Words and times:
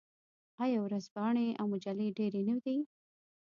آیا 0.63 0.79
ورځپاڼې 0.83 1.47
او 1.59 1.65
مجلې 1.73 2.07
ډیرې 2.17 2.41
نه 2.49 2.55
دي؟ 2.63 2.77